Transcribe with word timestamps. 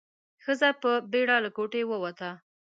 ښځه 0.43 0.69
په 0.81 0.91
بيړه 1.11 1.37
له 1.45 1.49
کوټې 1.57 1.81
ووته. 1.87 2.29